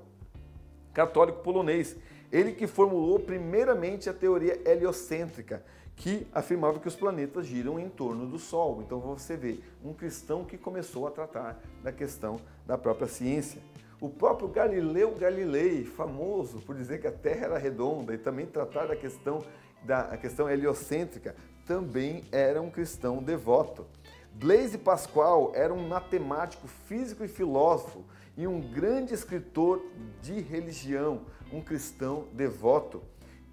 [0.93, 1.95] católico polonês.
[2.31, 5.63] Ele que formulou primeiramente a teoria heliocêntrica,
[5.99, 8.81] que afirmava que os planetas giram em torno do Sol.
[8.81, 13.61] Então você vê um cristão que começou a tratar da questão da própria ciência.
[13.99, 18.87] O próprio Galileu Galilei, famoso por dizer que a Terra era redonda e também tratar
[18.87, 19.43] da questão
[19.83, 21.35] da a questão heliocêntrica,
[21.65, 23.85] também era um cristão devoto.
[24.33, 28.05] Blaise Pascal era um matemático, físico e filósofo
[28.37, 29.85] e um grande escritor
[30.21, 33.03] de religião, um cristão devoto.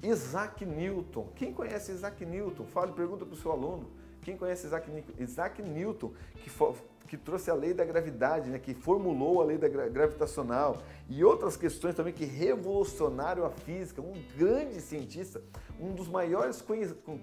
[0.03, 1.29] Isaac Newton.
[1.35, 2.65] Quem conhece Isaac Newton?
[2.67, 3.91] Fale, pergunta para o seu aluno.
[4.23, 5.13] Quem conhece Isaac Newton?
[5.19, 6.51] Isaac Newton, que,
[7.07, 8.59] que trouxe a lei da gravidade, né?
[8.59, 14.03] que formulou a lei da gravitacional e outras questões também que revolucionaram a física.
[14.03, 15.43] Um grande cientista,
[15.81, 16.63] um dos maiores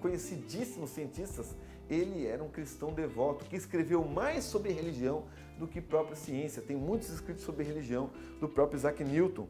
[0.00, 1.54] conhecidíssimos cientistas
[1.88, 5.24] ele era um cristão devoto que escreveu mais sobre religião
[5.58, 6.62] do que própria ciência.
[6.62, 8.10] Tem muitos escritos sobre religião
[8.40, 9.48] do próprio Isaac Newton.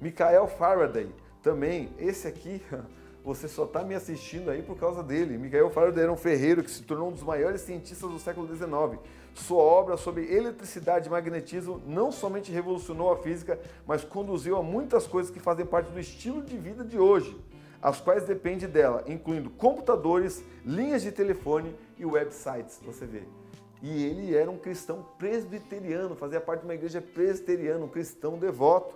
[0.00, 1.12] Michael Faraday,
[1.42, 2.62] também, esse aqui,
[3.24, 5.36] você só está me assistindo aí por causa dele.
[5.38, 5.70] Michael
[6.12, 9.00] um ferreiro que se tornou um dos maiores cientistas do século XIX.
[9.34, 15.06] Sua obra sobre eletricidade e magnetismo não somente revolucionou a física, mas conduziu a muitas
[15.06, 17.36] coisas que fazem parte do estilo de vida de hoje,
[17.80, 22.80] as quais dependem dela, incluindo computadores, linhas de telefone e websites.
[22.84, 23.22] Você vê.
[23.82, 28.94] E ele era um cristão presbiteriano, fazia parte de uma igreja presbiteriana, um cristão devoto.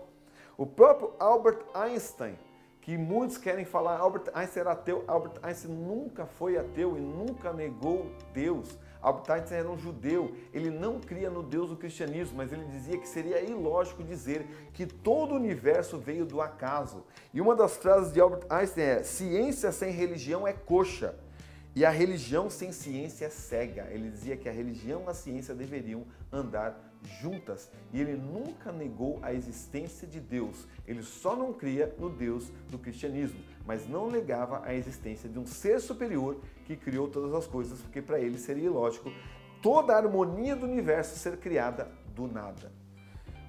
[0.57, 2.39] O próprio Albert Einstein,
[2.81, 7.53] que muitos querem falar Albert Einstein era ateu, Albert Einstein nunca foi ateu e nunca
[7.53, 8.79] negou Deus.
[9.03, 12.97] Albert Einstein era um judeu, ele não cria no Deus do cristianismo, mas ele dizia
[12.97, 17.05] que seria ilógico dizer que todo o universo veio do acaso.
[17.33, 21.15] E uma das frases de Albert Einstein é: ciência sem religião é coxa.
[21.77, 23.89] E a religião sem ciência é cega.
[23.91, 27.71] Ele dizia que a religião e a ciência deveriam andar juntas.
[27.93, 30.67] E ele nunca negou a existência de Deus.
[30.87, 35.47] Ele só não cria no Deus do cristianismo, mas não negava a existência de um
[35.47, 39.11] ser superior que criou todas as coisas, porque para ele seria ilógico
[39.63, 42.71] toda a harmonia do universo ser criada do nada.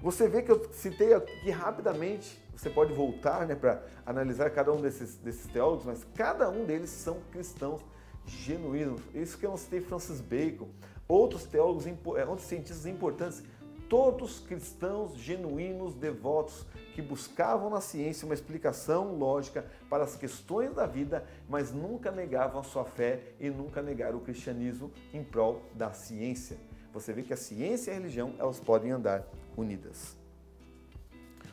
[0.02, 4.80] Você vê que eu citei aqui rapidamente, você pode voltar né, para analisar cada um
[4.80, 7.82] desses, desses teólogos, mas cada um deles são cristãos
[8.26, 8.96] genuíno.
[9.14, 10.68] Isso que eu não citei Francis Bacon,
[11.08, 13.42] outros teólogos, é, outros cientistas importantes,
[13.88, 20.86] todos cristãos genuínos, devotos, que buscavam na ciência uma explicação lógica para as questões da
[20.86, 25.92] vida, mas nunca negavam a sua fé e nunca negaram o cristianismo em prol da
[25.92, 26.56] ciência.
[26.94, 30.16] Você vê que a ciência e a religião, elas podem andar unidas.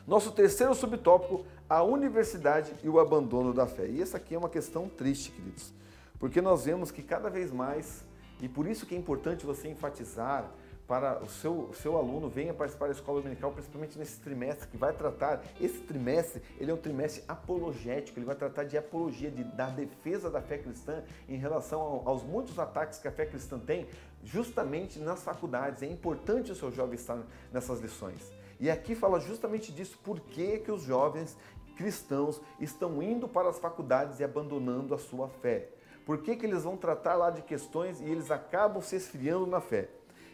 [0.06, 3.86] Nosso terceiro subtópico, a universidade e o abandono da fé.
[3.86, 5.74] E essa aqui é uma questão triste, queridos.
[6.18, 8.02] Porque nós vemos que cada vez mais,
[8.40, 10.50] e por isso que é importante você enfatizar
[10.86, 14.76] para o seu, o seu aluno venha participar da escola dominical, principalmente nesse trimestre que
[14.76, 19.44] vai tratar, esse trimestre, ele é um trimestre apologético, ele vai tratar de apologia, de,
[19.44, 23.58] da defesa da fé cristã em relação ao, aos muitos ataques que a fé cristã
[23.58, 23.86] tem,
[24.22, 25.82] justamente nas faculdades.
[25.82, 27.18] É importante o seu jovem estar
[27.50, 28.32] nessas lições.
[28.60, 31.36] E aqui fala justamente disso, por que, que os jovens
[31.74, 35.70] cristãos estão indo para as faculdades e abandonando a sua fé.
[36.04, 39.60] Por que, que eles vão tratar lá de questões e eles acabam se esfriando na
[39.60, 39.88] fé?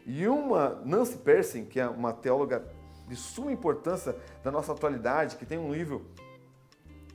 [0.05, 2.65] E uma Nancy Persson, que é uma teóloga
[3.07, 6.07] de suma importância da nossa atualidade, que tem um livro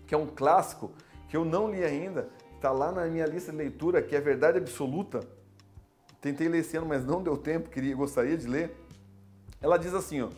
[0.07, 0.91] que é um clássico,
[1.27, 4.57] que eu não li ainda, está lá na minha lista de leitura, que é Verdade
[4.57, 5.21] Absoluta.
[6.21, 8.75] Tentei ler esse ano, mas não deu tempo, queria, gostaria de ler.
[9.61, 10.29] Ela diz assim, ó,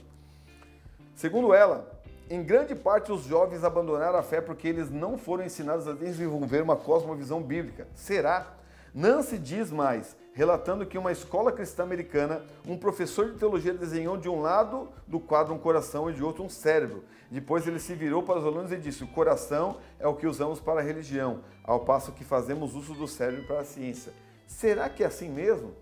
[1.16, 1.97] segundo ela,
[2.30, 6.62] em grande parte, os jovens abandonaram a fé porque eles não foram ensinados a desenvolver
[6.62, 7.88] uma cosmovisão bíblica.
[7.96, 8.54] Será?
[8.94, 14.28] Nancy diz mais, relatando que uma escola cristã americana, um professor de teologia desenhou de
[14.28, 17.04] um lado do quadro um coração e de outro um cérebro.
[17.30, 20.60] Depois ele se virou para os alunos e disse: O coração é o que usamos
[20.60, 24.12] para a religião, ao passo que fazemos uso do cérebro para a ciência.
[24.48, 25.74] Será que é assim mesmo?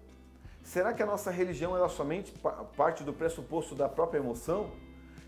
[0.63, 2.33] Será que a nossa religião é somente
[2.75, 4.71] parte do pressuposto da própria emoção?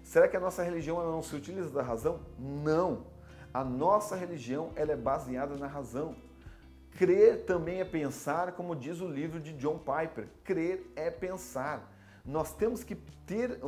[0.08, 2.22] Será que a nossa religião não se utiliza da razão?
[2.40, 3.08] Não.
[3.54, 6.16] A nossa religião ela é baseada na razão.
[6.92, 10.30] Crer também é pensar, como diz o livro de John Piper.
[10.46, 11.94] Crer é pensar
[12.28, 13.60] nós temos que ter,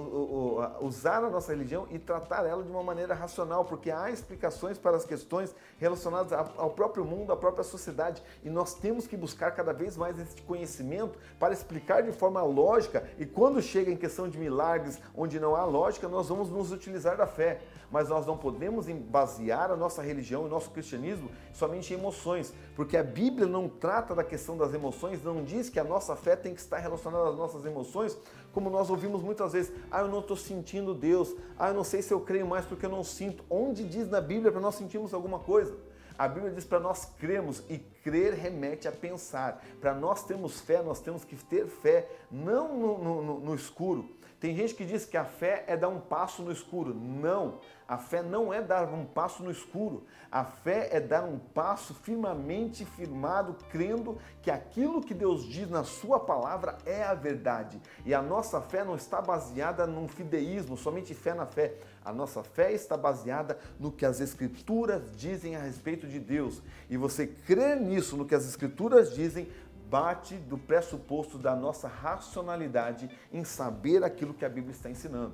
[0.81, 4.97] usar a nossa religião e tratar ela de uma maneira racional, porque há explicações para
[4.97, 9.73] as questões relacionadas ao próprio mundo, à própria sociedade, e nós temos que buscar cada
[9.73, 14.37] vez mais esse conhecimento para explicar de forma lógica, e quando chega em questão de
[14.37, 17.61] milagres, onde não há lógica, nós vamos nos utilizar da fé,
[17.91, 22.97] mas nós não podemos basear a nossa religião, o nosso cristianismo, somente em emoções, porque
[22.97, 26.53] a Bíblia não trata da questão das emoções, não diz que a nossa fé tem
[26.53, 28.17] que estar relacionada às nossas emoções,
[28.51, 32.01] como nós ouvimos muitas vezes, ah, eu não estou sentindo Deus, ah, eu não sei
[32.01, 33.43] se eu creio mais porque eu não sinto.
[33.49, 35.77] Onde diz na Bíblia para nós sentirmos alguma coisa?
[36.19, 39.63] A Bíblia diz para nós cremos e crer remete a pensar.
[39.79, 44.09] Para nós termos fé, nós temos que ter fé não no, no, no escuro.
[44.39, 46.93] Tem gente que diz que a fé é dar um passo no escuro.
[46.93, 47.59] Não.
[47.85, 50.05] A fé não é dar um passo no escuro.
[50.31, 55.83] A fé é dar um passo firmemente firmado, crendo que aquilo que Deus diz na
[55.83, 57.81] Sua palavra é a verdade.
[58.05, 61.73] E a nossa fé não está baseada num fideísmo, somente fé na fé.
[62.05, 66.61] A nossa fé está baseada no que as Escrituras dizem a respeito de Deus.
[66.89, 69.49] E você crer nisso, no que as Escrituras dizem,
[69.89, 75.33] bate do pressuposto da nossa racionalidade em saber aquilo que a Bíblia está ensinando.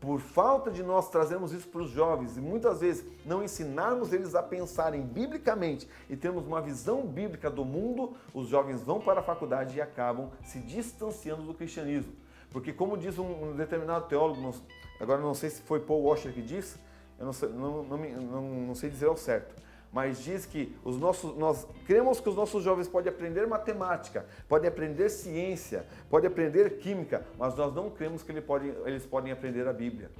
[0.00, 4.34] Por falta de nós trazermos isso para os jovens e muitas vezes não ensinarmos eles
[4.34, 9.22] a pensarem biblicamente e termos uma visão bíblica do mundo, os jovens vão para a
[9.22, 12.12] faculdade e acabam se distanciando do cristianismo.
[12.50, 14.54] Porque, como diz um determinado teólogo,
[15.00, 16.78] agora não sei se foi Paul Washer que disse,
[17.18, 19.54] eu não sei, não, não, não, não sei dizer ao certo,
[19.96, 24.68] mas diz que os nossos, nós cremos que os nossos jovens podem aprender matemática, podem
[24.68, 29.66] aprender ciência, podem aprender química, mas nós não cremos que eles podem, eles podem aprender
[29.66, 30.10] a Bíblia.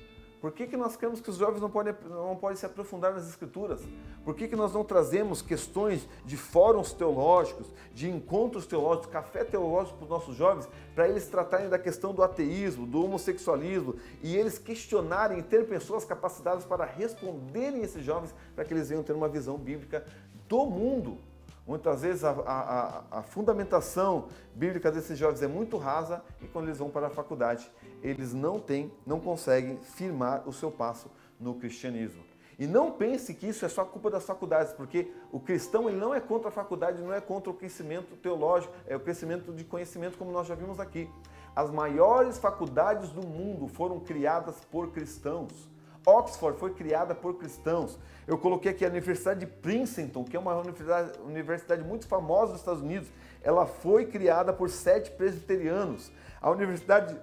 [0.40, 3.28] Por que, que nós cremos que os jovens não podem, não podem se aprofundar nas
[3.28, 3.80] escrituras?
[4.24, 9.96] Por que, que nós não trazemos questões de fóruns teológicos, de encontros teológicos, café teológico
[9.96, 14.58] para os nossos jovens, para eles tratarem da questão do ateísmo, do homossexualismo e eles
[14.58, 19.28] questionarem e ter pessoas capacitadas para responderem esses jovens para que eles venham ter uma
[19.28, 20.04] visão bíblica
[20.48, 21.18] do mundo?
[21.66, 26.78] Muitas vezes a, a, a, fundamentação bíblica desses jovens é muito rasa e quando eles
[26.78, 27.68] vão para a faculdade,
[28.06, 32.22] eles não têm, não conseguem firmar o seu passo no cristianismo.
[32.56, 36.14] E não pense que isso é só culpa das faculdades, porque o cristão ele não
[36.14, 40.16] é contra a faculdade, não é contra o crescimento teológico, é o crescimento de conhecimento,
[40.16, 41.10] como nós já vimos aqui.
[41.54, 45.68] As maiores faculdades do mundo foram criadas por cristãos.
[46.06, 47.98] Oxford foi criada por cristãos.
[48.26, 52.60] Eu coloquei aqui a Universidade de Princeton, que é uma universidade, universidade muito famosa dos
[52.60, 53.08] Estados Unidos.
[53.42, 56.12] Ela foi criada por sete presbiterianos.
[56.40, 57.18] A Universidade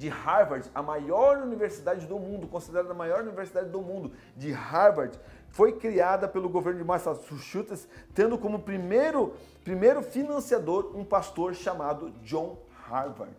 [0.00, 5.20] de Harvard, a maior universidade do mundo, considerada a maior universidade do mundo, de Harvard,
[5.50, 12.56] foi criada pelo governo de Massachusetts, tendo como primeiro, primeiro financiador um pastor chamado John
[12.88, 13.36] Harvard.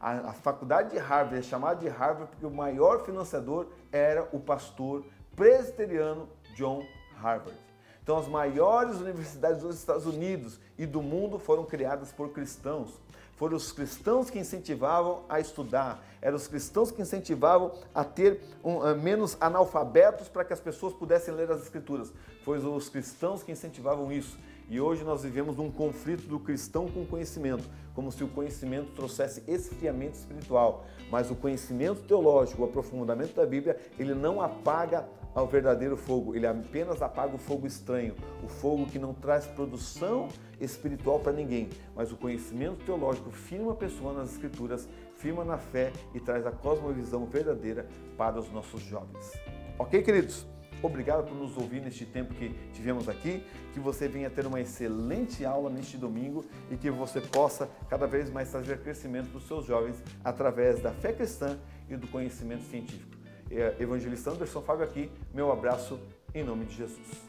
[0.00, 4.40] A, a faculdade de Harvard é chamada de Harvard porque o maior financiador era o
[4.40, 5.04] pastor
[5.36, 6.84] presbiteriano John
[7.22, 7.63] Harvard.
[8.04, 13.00] Então, as maiores universidades dos Estados Unidos e do mundo foram criadas por cristãos.
[13.34, 18.76] Foram os cristãos que incentivavam a estudar, eram os cristãos que incentivavam a ter um,
[18.76, 22.12] uh, menos analfabetos para que as pessoas pudessem ler as Escrituras.
[22.44, 24.38] Foram os cristãos que incentivavam isso.
[24.68, 28.92] E hoje nós vivemos num conflito do cristão com o conhecimento, como se o conhecimento
[28.92, 30.84] trouxesse esfriamento espiritual.
[31.10, 36.46] Mas o conhecimento teológico, o aprofundamento da Bíblia, ele não apaga ao verdadeiro fogo, ele
[36.46, 40.28] apenas apaga o fogo estranho, o fogo que não traz produção
[40.60, 45.92] espiritual para ninguém, mas o conhecimento teológico firma a pessoa nas escrituras, firma na fé
[46.14, 49.32] e traz a cosmovisão verdadeira para os nossos jovens.
[49.78, 50.46] Ok, queridos?
[50.82, 55.44] Obrigado por nos ouvir neste tempo que tivemos aqui, que você venha ter uma excelente
[55.44, 59.64] aula neste domingo e que você possa cada vez mais trazer crescimento para os seus
[59.64, 61.58] jovens através da fé cristã
[61.88, 63.23] e do conhecimento científico.
[63.54, 65.10] É, Evangelista Anderson Fábio aqui.
[65.32, 66.00] Meu abraço
[66.34, 67.24] em nome de Jesus.